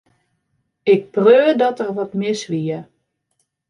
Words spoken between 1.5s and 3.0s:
dat der wat mis wie.